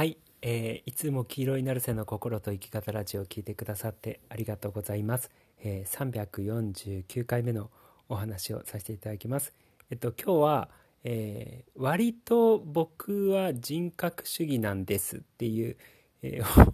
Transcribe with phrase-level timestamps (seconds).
[0.00, 5.30] はい、えー、いつも黄色いナルセの心と生き方ラジオを聞いてくださってありがとうございます。
[5.62, 7.70] えー、349回目の
[8.08, 9.52] お話をさせていただきます。
[9.90, 10.68] えっと今日は、
[11.04, 15.76] えー、割と僕は人格主義なんですっていう、
[16.22, 16.72] えー、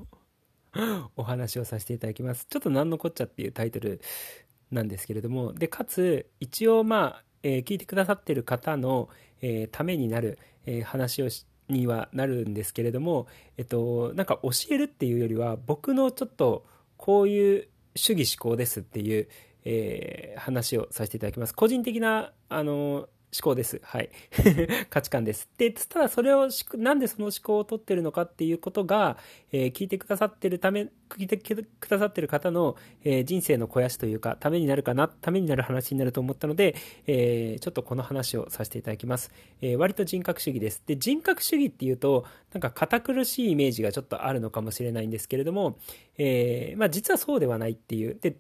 [1.17, 2.47] お話をさせていただきます。
[2.49, 4.01] ちょっと何のこっちゃっていうタイトル
[4.71, 9.09] なんですけれども、で、かつ、一応まあ、えー、聞いてくださってる方の、
[9.41, 13.27] えー、ためになる、えー、話をしにはなるんですけれども、
[13.57, 16.65] えっと、なんか教えるっていうよりは僕のちょっと
[16.97, 19.29] こういう主義思考ですっていう、
[19.65, 21.55] えー、話をさせていただきます。
[21.55, 23.09] 個人的なあの
[23.43, 23.81] 考です。
[23.83, 24.11] はい。
[24.91, 25.49] 価値観です。
[25.59, 29.17] で、ただそれを、なんでその思考を取ってるのかっていうことが、
[29.53, 36.75] えー、聞いてくださってるため、聞いてくださってる方の、えー、人生の肥やしというか、ためになるかな、ためになる話になると思ったので、
[37.07, 39.33] えー、ちょっとこの話をさせていただきます。
[39.61, 40.83] え割と人格主義です。
[40.87, 45.79] で、人格主義っていうと、なんか堅苦しいイメージがちょっとあるのかもしれないんですけれども、
[46.19, 48.17] えまあ実はそうではないっていう。
[48.21, 48.37] で、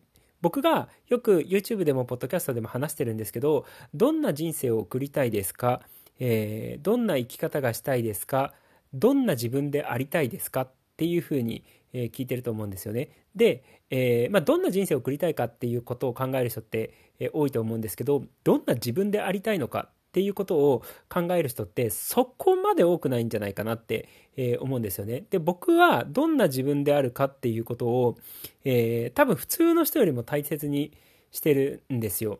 [0.47, 5.80] 僕がよく YouTube でもポッドキャストでも話してるんですけど、どんな人生を送りたいですか、
[6.20, 8.55] えー、どんな生き方がしたいですか？
[8.94, 10.61] どんな自分でありたいですか？
[10.61, 13.08] っていうふうに、え、聞いてると思うんですよね。
[13.34, 25.25] で、えー、まあ、どんな人生を送りたいかっていうことを考える人って、え多いと思うんですけど、どんな自分でありたいのかっていうことを考える人ってそこまで多くないんじゃないかなって、え思うんですよね。
[25.28, 28.17] で、僕はどんな自分であるかっていうことを、
[28.64, 30.92] えー、多分普通の人よりも大切に
[31.33, 32.39] してるんですよ。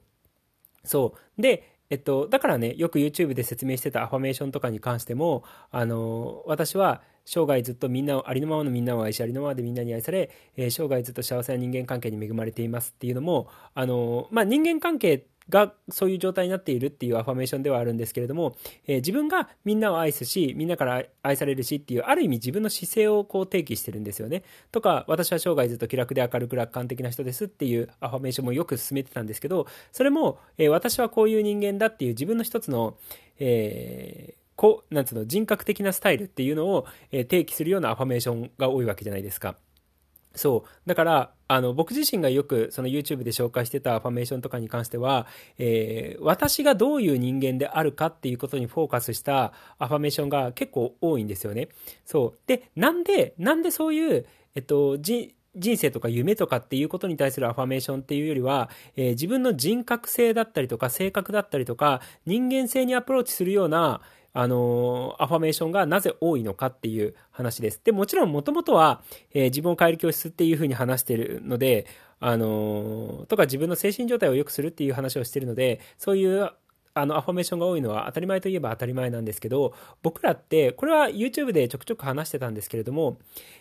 [0.85, 1.43] そう。
[1.43, 24.43] で、えっと、だからね、よく YouTube で説明してたアファメーションとかに関しても、あの、私は生涯ずっとみんなを、ありのままのみんなを愛し、ありのままでみんなに愛され、えー、生涯ずっと幸せな人間関係に恵まれていますっていうのも、あの、まあ、人間関係がそういう状態になっているっていうアファメーションではあるんですけれども、えー、自分がみんなを愛すし、みんなから愛されるしっていう、ある意味自分の姿勢をこう提起してるんですよね。
[24.73, 32.97] とか、私は生涯ずっと気楽で明るく楽観的な人ですっていうアファメーションもよく進めてたんですけど、それも、えー、私はこういう人間だっていう自分の一つの、
[33.39, 39.57] えーこう、なんつうの、人格的なスタイルっていうのを、えー、提起するようなアファメーションが多いわけじゃないですか。
[40.35, 40.89] そう。
[40.89, 45.27] だから、あの、僕自身がよくその YouTube で紹介してたアファメーションとかに関しては、
[45.59, 51.69] えー、私がどういう人間であるかっていうことにフォーカスしたアファメーションが結構多いんですよね。
[52.05, 52.39] そう。
[52.47, 54.99] で、なんで、なんでそういう、えっと、
[55.57, 64.01] 人生とか夢とかっていうことに対するアファメーションっていうよりは、えー、自分の人格性だったりとか性格だったりとか人間性にアプローチするような、
[64.39, 67.81] あのアファメーションがなぜ多いのかっていう話です。
[67.83, 69.01] で、もちろんもともとは、
[69.33, 71.87] えー、自分を変える教室っていうふうに話してるので、
[72.21, 76.51] あのとか自分の精神状態を良くするっていう話をしてるので、そういう
[76.99, 83.19] あのアファメーションが多いのは当たり前といえば当たり前なんですけど僕らってこれは YouTube でちょくちょく話してたんですけれども、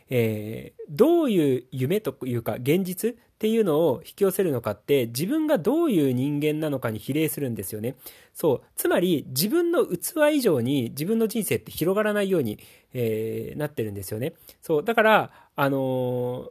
[0.09, 7.95] えー、どういう夢というか現実っていうのを引き寄せるのかって自分がどういう人間なのかに比例するんですよね。
[8.33, 8.61] そう。
[8.77, 12.57] つまり自分の器以上に自分の人生って広がらないように、
[12.93, 14.33] えー、なってるんですよね。
[14.61, 14.83] そう。
[14.85, 16.49] だからあの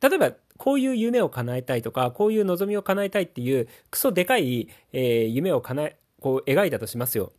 [0.00, 7.32] ー、例えばこういう夢を叶えたいとか、こういう望みを叶えたいっていう、クソでかい、えー、夢を叶え、こう描いたとしますよ。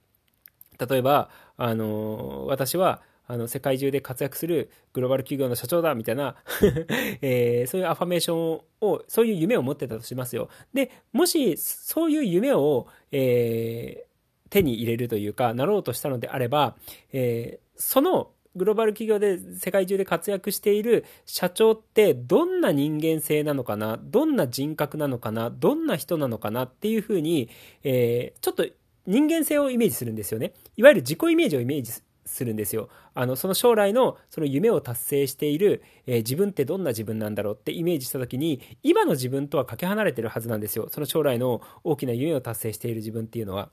[0.77, 6.35] 例えば、あの私はあの世界中で活躍するグローバル企業の社長だみたいな
[7.23, 16.75] えー、そういうアファメーションをそういう夢を持ってたとしますよでもしそういう夢を、えー、手に入れるというかなろうとしたのであれば、
[17.13, 27.49] えー、そのグローバル企業で世界中で活躍している社長ってどんな人間性なのかなどんな人格なのかなどんな人なのかなっていうふうに、
[27.83, 28.65] えー、ちょっと
[29.07, 30.53] 人間性をイメージするんですよね。
[30.77, 31.91] いわゆる自己イメージをイメージ
[32.25, 32.89] するんですよ。
[33.13, 40.89] あの、その将来のその夢を達成している、えー、自分ってどんな自分なんだろうってイメージした時に、今の自分とはかけ離れてるはずなんですよ。
[40.91, 43.69] その将来の大きな夢を達成している自分っていうのは。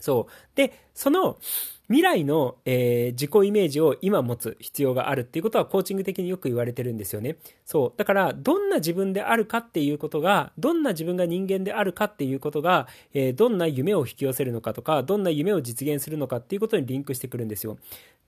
[0.00, 0.56] そう。
[0.56, 1.38] で、その
[1.90, 7.36] 未来の、えー、自己イメージを今持つ必要があるっていうことはコーチング的によく言われてるんですよね。
[7.66, 7.92] そう。
[7.96, 17.72] だから、どんな自分であるかっていうことが、どんな自分が人間であるかっていうことが、えー、どんな夢を引き寄せるのかとか、どんな夢を実現するのかっていうことにリンクしてくるんですよ。
[17.72, 17.76] っ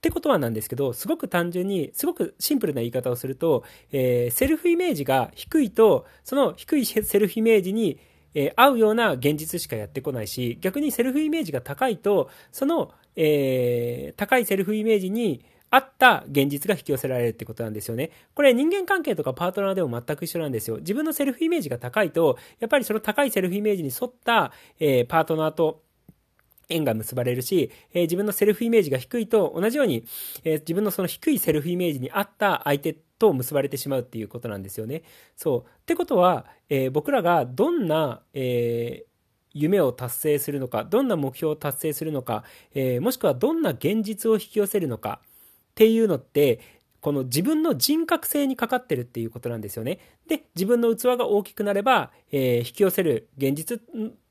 [0.01, 7.97] てことはなんですけど、すごく単純に、すごくシンプルな言い方をすると、えー、セルフイメージが低いと、その低いセルフイメージに、
[8.33, 18.11] えー、合うような現実しかやってこないし、逆にセルフイメージが高いと、その、えー、高いセルフイメージに合った現実が引き寄せられるってことなんですよね。
[18.35, 20.77] これ人間関係とかパートナーでも全く一緒なんですよ。
[20.77, 25.81] 自分のセルフイメージが高いと、やっぱりその高いセルフイメージに沿った、えー、パートナーと
[26.69, 30.05] 縁が結ばれるし、えー、自分のセルフイメージが低いと同じように、
[30.43, 35.03] えー、自分のその低いセルフイメージに合った相手と結ばれてしまうっていうことなんですよね。
[35.37, 35.59] そう。
[35.61, 39.05] ってことは、えー、僕らがどんな、え
[39.55, 42.43] 夢を達成するのか、どんな目標を達成するのか、
[42.73, 45.27] えもしくはどんな現実を引き寄せるのかっ
[45.75, 46.59] ていうのって、
[47.03, 49.99] この自分の人格性にかかってるっていうことなんですよね。
[50.25, 53.81] で、自分の器が大きくなれば、えー、引き寄せる現実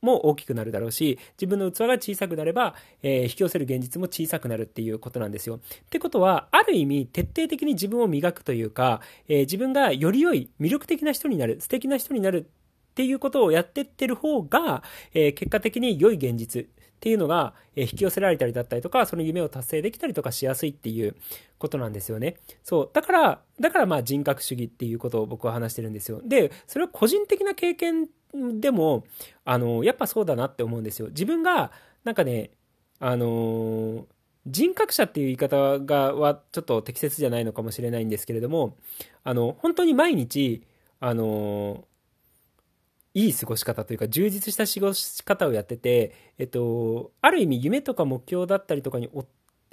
[0.01, 5.57] も大きくなるだろうし、自分の器が小さくなれば、えー、引き寄せる現実も小さくなるっていうことなんですよ。
[5.57, 5.61] っ
[5.91, 12.47] てことは、ある意味、徹底的に自分を磨くというか、えー、自分がより良い、魅力的な人になる、素敵な人になる
[12.93, 14.83] っていうことをやってってる方が、
[15.13, 16.71] え結果的に良い現実、
[17.03, 21.17] っていうのが、引き寄せられたりだったりとか、その夢を達成できたりとかしやすいっていう
[21.59, 22.37] ことなんですよね。
[22.63, 22.91] そう。
[22.93, 26.21] だから、だからまあ人格主義っていうことを僕は話してるんですよ。
[26.25, 28.07] で、それは個人的な経験
[28.61, 29.03] でも、
[29.45, 31.09] あの、やっぱそうだなって思うんですよ。
[31.09, 31.73] 自分が、
[32.05, 32.53] なんかね、
[33.01, 34.07] あの
[34.47, 38.77] 人格者っていう言い方がはちょっと適切じゃないのかもしれないんですけれども、
[39.25, 40.63] あの、本当に毎日、
[41.01, 41.85] あの
[43.15, 49.11] いい過ごし方というか、充実した過ごし方をやってて、えっと、ある意味夢とか目標だったりとかに、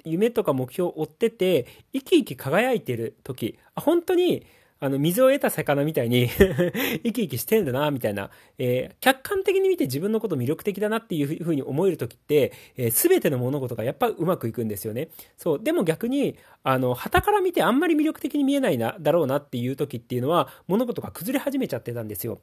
[0.04, 4.46] 夢とか目標を追ってて、生き生き輝いてる時、あ本当に、
[4.82, 6.28] あの、水を得た魚みたいに
[7.04, 15.08] 生き生きしてんだな、みたいな、えー、客観的に見て自分のこと魅力的だなっていうふうに思える時って、えー、全ての物事がやっぱうまくいくんですよね。
[15.36, 15.62] そう。
[15.62, 22.40] でも逆に、あの、旗から見てあんまり魅力的に見えないな、だろうなっていう時っていうのは、物事が崩れ始めちゃってたんですよ。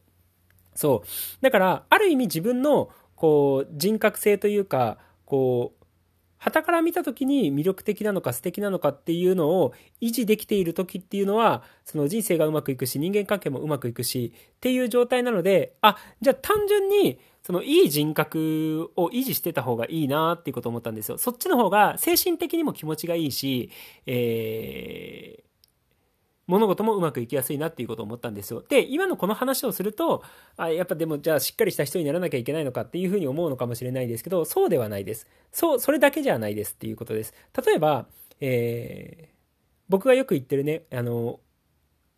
[0.77, 1.07] そう。
[1.41, 5.85] だから、ある意味自分の、こう、人格性というか、こう、
[6.38, 21.18] 旗から見た時に魅力的なのか素敵なのかっていうのを維持できている時っていうのは、その人生がうまくいくし、人間関係もうまくいくし、っていう状態なので、あ、じゃあ単純に、そのいい人格を維持してた方がいいなっていうことを思ったんですよ。
[21.18, 23.71] そっちの方が精神的にも気持ちがいいし、
[24.06, 25.46] えー、
[26.47, 28.63] 物事もうまくいきやすいなっていうことを思ったんですよ。
[28.67, 30.23] で、今のこの話をすると、
[30.55, 35.27] あやっぱでもじゃあしっかりした人にならなきゃいけないのかっていうふうに思うのかもしれないですけど、そうではないです。
[35.51, 37.33] そう、それだけじゃないですっていうことです。
[37.65, 38.07] 例えば、
[38.39, 39.27] えー、
[39.89, 41.41] 僕がよく言ってるね、あの、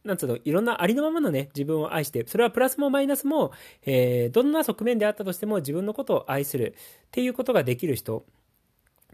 [0.04, 3.52] なんつうの、いろんなありのままのね、自分を愛して、それはプラスもマイナスも、
[3.86, 6.76] えー、どんな側面であったとしても自分のことを愛する
[7.08, 8.26] っていうことができる人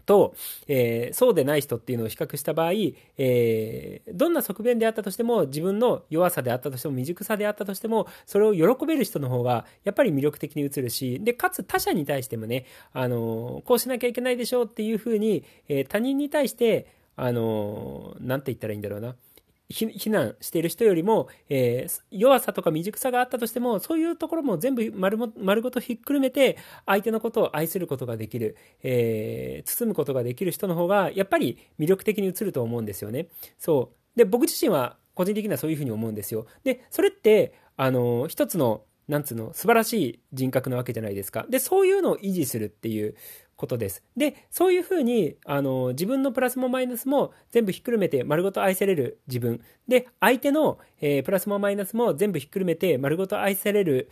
[0.06, 0.34] と、
[0.68, 2.72] えー、そうでない人っていうのを比較した場合、
[3.18, 16.86] えー、どんな側面であったとしても、自分の弱さであったとしても、未熟さであったとしても、それを喜べる人の方が、やっぱり魅力的に映るし、で、かつ他者に対してもね、あのー、こうしなきゃいけないでしょうっていうふうに、え他人に対して、
[17.16, 19.16] あのなんて言ったらいいんだろうな。
[19.68, 33.28] 非難している人よりも、えー、弱さとか未熟さがあったとしても、そういうところも全部丸も丸ごとひっくるめて、相手のことを愛することができる、えー、包むことができる人の方が、やっぱり魅力的に映ると思うんですよね。
[33.58, 34.18] そう。
[34.18, 36.46] で、僕自身は個人的にはそういうふうに思うんですよ。
[36.62, 41.46] で、それって、あの、一つの、なんつうの、素晴らしい人格なわけじゃないですか。
[41.48, 43.14] で、そういうのを維持するっていう
[43.56, 44.02] ことです。
[44.16, 49.60] で、そういうふうに、あの、自分のプラスもマイナスも全部ひっくるめて丸ごと愛される自分。
[49.88, 54.10] で、相手の、えー、プラスもマイナスも全部ひっくるめて丸ごと愛される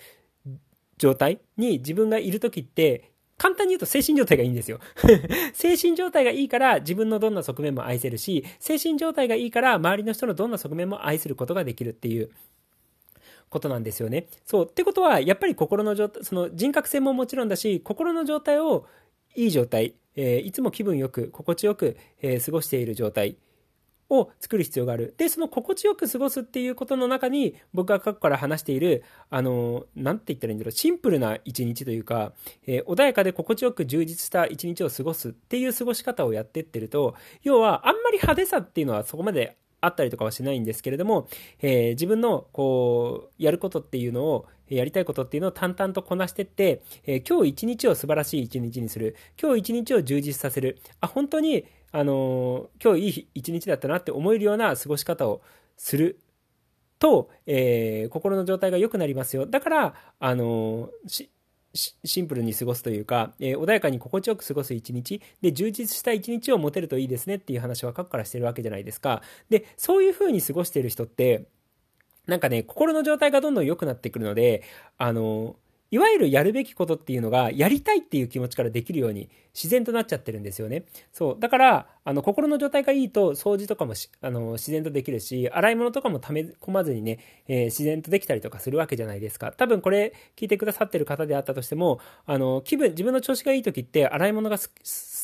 [0.96, 4.79] 状態に自分がいるときって、簡単に言うと精神状態がいいんですよ
[5.55, 12.31] 精神状態がいいから自分のどんな側面も愛せるし、精神状態がいいから周りの人のどんな側面も愛することができるっていう
[13.55, 14.27] ことなんですよね。
[14.44, 14.67] そう。
[14.67, 18.86] ってことは、やっぱり心の状態、その人格性ももちろんだし、心の状態を
[19.34, 23.36] いい状態、えー、いつも気分よく、心地よく、えー、過ごしている状態
[24.10, 25.14] を作る必要がある。
[25.17, 32.32] で、その心地よく過ごすっていうことの中に、僕が過去から話している、あの、なんて言ったらいいんだろう、シンプルな一日というか、
[32.67, 41.29] えー、穏やかで心地よく充実した一日を過ごすっていう過ごし方をやってってると、要は、あんまり派手さっていうのはそこまであったりとかはしないんですけれども、
[41.60, 49.17] えー、自分のこうやることっていうのをやりたいことっていうのを淡々とこなしてって、えー、今日一日を素晴らしい一日にする。
[49.41, 50.79] 今日一日を充実させる。
[51.00, 55.43] あ本当にあのー、今日いい一日だったなって思えるような過ごし方を
[55.76, 56.19] する
[56.98, 59.46] と、えー、心の状態が良くなりますよ。
[59.46, 61.29] だからあのー、
[61.75, 69.23] シンプルに過ごすというか、えー、穏やかに心地よく過ごす一日で充実した一日を持てるといいですねっていう話は過去からしてるわけじゃないですか。
[69.51, 71.47] でそういう風に過ごしている人って
[72.27, 74.63] なんかね心の状態がどんどん良くなってくるので
[74.97, 75.57] あの
[75.91, 80.84] いわゆるやるべきことっていうのが、やりたいっていう気持ちからできるように自然となっちゃってるんですよね。
[81.12, 81.41] そう。
[81.41, 89.53] だから、あの、心の状態がいいと、掃除とかもあの、自然とできるし、洗い物とかも溜め込まずにね、えー、自然とできたりとかするわけじゃないですか。
[89.53, 94.58] 多分これ聞いてくださってる方であったとしても、あの、気分、自分の調子がいい時って、洗い物が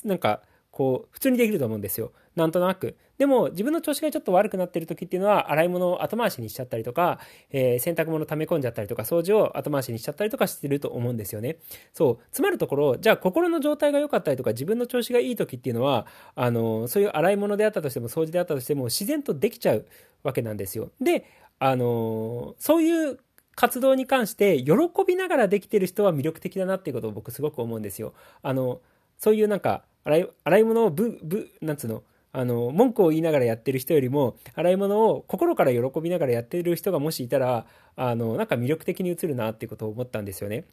[0.04, 2.12] なんか、こう、普通にできると思うんですよ。
[2.36, 2.96] なんとなく。
[3.18, 7.18] でも、自分の調子がちょっと悪くなってる時っていうのは、洗い物を後回しにしちゃったりとか、
[7.50, 11.58] えー、洗濯物溜め込んじゃったりとか、掃除を後回しにしちゃったりとかしてると思うんですよね。
[11.92, 12.24] そう。
[12.32, 19.86] つまるところ、じゃあ心の状態が良かったりとか、自分の調子がいい時っていうのは、あの、そういう洗い物であったとしても、掃除であったとしても、自然とできちゃう
[20.22, 20.90] わけなんですよ。
[21.00, 21.26] で、
[21.58, 23.18] あの、そういう
[23.54, 24.72] 活動に関して喜
[25.06, 28.14] びながらできてる人は魅力的だなっていうことを僕すごく思うんですよ。
[28.42, 28.80] あの、
[29.20, 40.64] そういうなんか、洗い、洗い物をぶ、ぶ、なんつうの、あの、文句を言いながらやってる人よりも、洗い物を心から喜びながらやってる人がもしいたら、あの、なんか魅力的に映るなってことを思ったんですよね。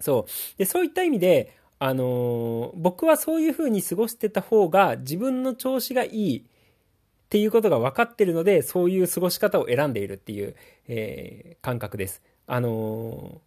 [0.00, 0.58] そう。
[0.58, 6.42] で、そういった意味で、あの僕はそういう風に過ごしてた方が自分の調子がいいっ
[7.28, 10.56] ていうことが分かってるので、そういう過ごし方を選んでいるっていう、
[10.88, 12.22] えー、感覚です。
[12.46, 13.40] あの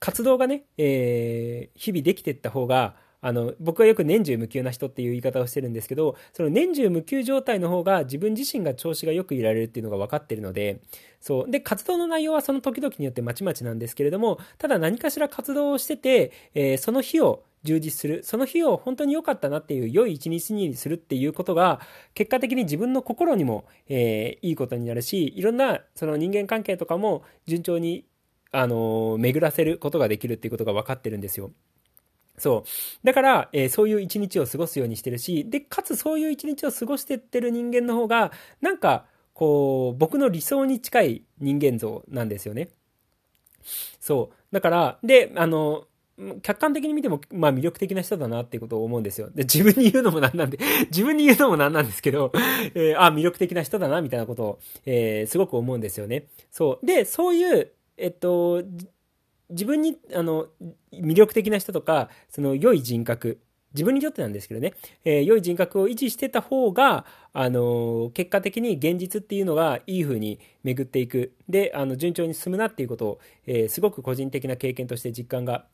[0.00, 10.80] 活動がね、えー、日々できていった方が、あの、僕はよく年中無休な人っていう言い方をしてるんですけど、その年中無休状態の方が自分自身が調子がよくいられるっていうのが分かってるので、
[11.20, 11.50] そう。
[11.50, 18.22] で、活動の内容はその時々によってまちまちなんですけれども、ただ何かしら活動をしてて、えー、その日を充実する。
[18.24, 21.80] その日を本当に良かったなっていう良い一日にするっていうことが、
[22.14, 28.06] 結果的に自分の心にも、えー、いいことになるし、いろんなその人間関係とかも順調に、
[28.52, 31.52] あの、巡らせることができるっていうことが分かってるんですよ。
[32.38, 33.06] そう。
[33.06, 39.04] だから、えー、そういう一日を過ごすようにしてるし、で、かつそういう一日を過ごしてってる人間の方が、なんか、
[39.34, 42.70] こう、僕の理想に近い人間像なんですよね。
[44.00, 44.54] そう。
[44.54, 45.84] だから、で、あの、
[46.42, 49.30] 客観的に見ても、まあ魅力的な人だなっていうことを思うんですよ。
[49.30, 50.58] で、自分に言うのもなんなんで、
[50.90, 52.32] 自分に言うのもなんなんですけど、
[52.74, 56.26] えー、あ、魅力的な人だな、みたいなことを、えー、すごく思うんですよね。
[56.50, 56.86] そう。
[56.86, 58.62] で、そういう、えっと、
[59.50, 60.48] 自分に、あの、
[60.92, 63.40] 魅力的な人とか、その良い人格、
[63.74, 71.34] 自分にとってなんですけどね、えー、良い人格を維持してた方が、あのー、結果的に現実っていうのがいい風に巡っていく。
[71.48, 75.66] で、あの、順調に進むなっていうことを、えー、すごく個人的な経験として実感が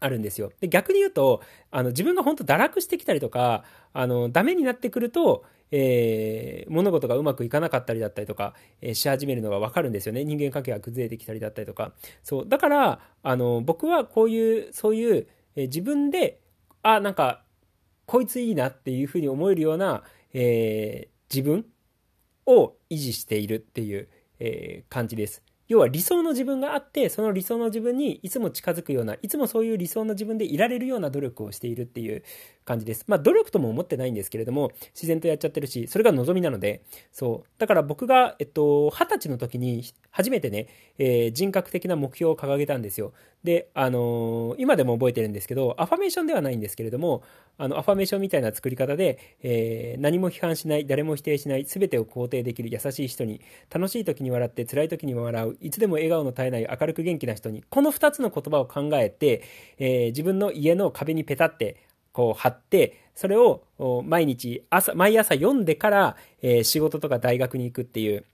[0.00, 0.52] あるんですよ。
[0.60, 10.24] で、逆に言うと、あの、自分が本当堕落してきたりとか、あの、ダメになってくると、えー、物事がうまくいかなかったりだったりとか、えー、し始めるのが分かるんですよね。
[10.24, 11.92] 人間関係が崩れてきたりだったりとか。
[12.22, 12.48] そう。
[12.48, 16.40] だから、あの、僕はこういう、そういう、えー、自分で、
[16.82, 17.44] あ、なんか、
[18.06, 21.66] こいついいなっていうふうに思えるような、え自分
[22.46, 24.08] を維持しているっていう、
[24.38, 25.42] え感じです。
[25.68, 32.22] 要は理想の自分があって、その理想の自分にいつも近づくような、いつもそういう理想の自分でいられるような努力をしているっていう
[32.64, 33.04] 感じです。
[33.06, 36.82] まあ努力とも思ってないんですけれども、自然とやっちゃってるし、それが望みなので、
[37.12, 37.48] そう。
[37.58, 43.12] だから僕が、えっと、二十歳の時に初めてね、えー、人格的な目標を掲げたんですよ。
[43.44, 47.22] で、あのー、今でも覚えてるんですけど、アファメーションではないんですけれども、
[47.56, 53.40] あの、アファメーションみたいな作り方で、えー、何も批判しない、誰も否定しない、全てを肯定できる優しい人に、
[53.72, 59.42] 楽しい時に笑って、辛い時にも笑う、いつでも笑顔の絶えない明るく元気な人に、この2つの言葉を考えて、
[59.78, 61.76] えー、自分の家の壁にペタって、
[62.12, 63.62] こう貼って、それを
[64.04, 68.24] 毎日朝、毎朝読んでから、えー、仕事とか大学に行くっていう、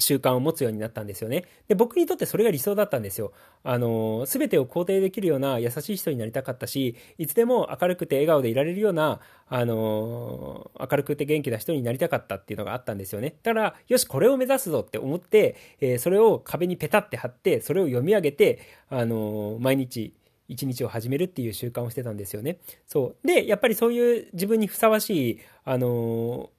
[0.00, 1.44] 習慣を持つようになったんですよね。
[1.68, 3.32] で、僕にとってそれが理想だったんですよ。
[3.62, 13.36] あの、すべてを肯定できるような優しい人になりたかったし、いつでも明るくて笑顔でいられるような、あの、明るくて元気な人になりたかったっていうのがあったんですよね。
[13.42, 20.14] だから、よし、これを目指すぞって思って、えー、それを壁にペタって貼って、それを読み上げて、あの、毎日、
[20.50, 22.58] 一日を始めるっていう習慣をしてたんですよね。
[22.88, 23.26] そう。
[23.26, 26.50] で、やっぱりそういう自分にふさわしい、あの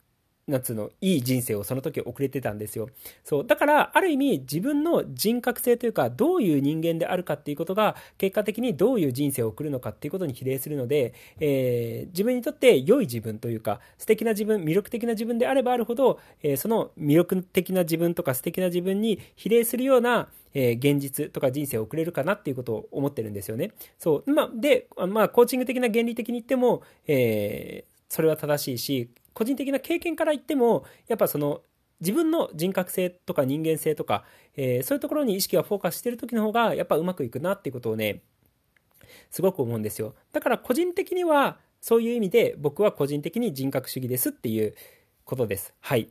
[0.48, 2.90] なんつうの、いい人生をその時遅れてたんですよ。
[3.24, 3.48] そう。
[3.48, 23.72] だから、ある意味、自分の人格性というか、どういう人間であるかっていうことが、結果的にどういう人生を送るのかっていうことに比例するので、えー、自分にとって良い自分というか、素敵な自分、魅力的な自分であればあるほど、えー、その魅力的な自分とか素敵な自分に比例するような、えー、現実とか人生を送れるかなっていうことを思ってるんですよね。
[24.00, 24.32] そう。
[24.32, 31.62] まあ、で、まあ、コーチング的な原理的に言っても、えー、それは正しいし、個人的な経験から言っても、やっぱその
[32.02, 38.22] 自分の人格性とか人間性とか、えー、そういうところに意識がフォーカスしてる時の方が、やっぱうまくいくなっていうことをね、
[39.30, 40.16] すごく思うんですよ。
[40.34, 44.76] だから個人的には、そういう意味で僕は個人的に人格主義ですっていう
[45.24, 45.74] ことです。
[45.80, 46.10] はい。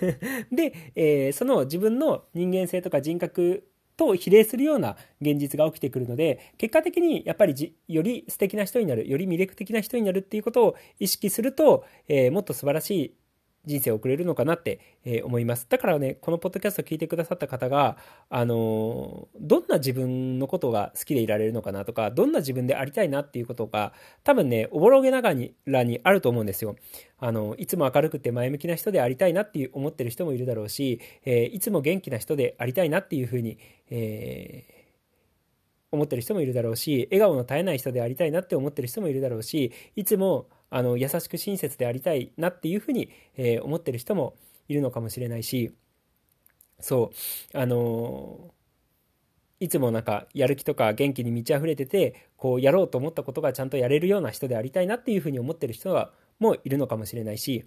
[0.52, 3.66] で、えー、その自分の人間性とか人格
[4.02, 13.14] と比例するような現実が起きてくるので結果的にやっぱりじより素敵な人になるより魅力的な人になるっていうことを意識すると、えー、もっと素晴らしい
[13.64, 15.66] 人生を送れるのかなって、え思います。
[15.68, 17.96] だからね、このポッドキャストを聞いてくださった方が、
[18.28, 23.92] あのどんな自分のことが好きでいられるのかなとか、どんな自分でありたいなっていうことが、
[24.24, 25.34] 多分ね、おぼろげなが
[25.66, 26.76] らにあると思うんですよ。
[27.18, 33.58] あの、いつも明るくて前向きな人でありたいなっていう思ってる人もいるだろうし、え、いつも元気な人でありたいなっていうふうに、
[33.90, 34.82] えー
[35.92, 44.34] 思ってる人もいるだろうし笑顔の絶えない人でありたいなって思ってる人もいるだろうしいつもあの優しく親切でありたいなっていうふうに、えー、思ってる人も
[44.68, 45.72] いるのかもしれないし
[46.80, 47.12] そ
[47.54, 56.10] うあのー、いつもなんかやる気とか元気に満ち溢れててこうやろうと思ったことがちゃんとやれるような人でありたいなっていうふうに思ってる人は
[56.40, 57.66] もいるのかもしれないし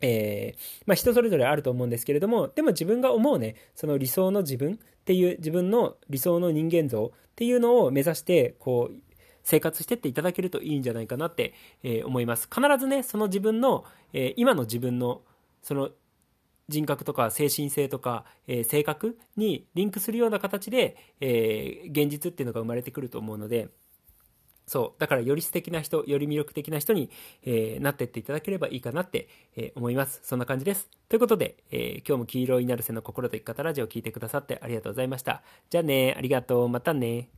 [0.00, 9.13] えー、まあ、人それぞれあると思うんですけれどもでも自分が思うねその理想の自分っていう自分の理想の人間像っていうのを目指してこう
[9.44, 15.22] 生活してっていただけるといいんじゃないかなって、えー、思います必ずねその自分の、えー、今の自分の
[15.62, 15.90] その
[16.68, 23.68] 人格とか精神性とか、えー、性格にリンクするような形で、え現実っていうのが生まれてくると思うので
[24.66, 25.00] そう。
[25.00, 27.10] だからより素敵な人、より魅力的な人に、
[27.42, 30.20] えー、なってっていただければいいかなって、えー、思います。
[30.24, 30.88] そんな感じです。
[31.08, 35.42] ということで、えー、今日も黄色いなるせの心と生き方ラジオを聴いてくださってありがとうございました。
[35.68, 36.68] じゃあね、ありがとう。
[36.68, 37.28] またね。